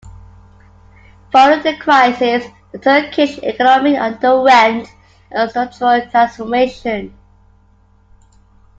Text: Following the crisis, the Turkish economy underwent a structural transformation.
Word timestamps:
Following 1.31 1.61
the 1.61 1.77
crisis, 1.77 2.47
the 2.71 2.79
Turkish 2.79 3.37
economy 3.43 3.95
underwent 3.95 4.87
a 5.31 5.47
structural 5.47 6.09
transformation. 6.09 7.13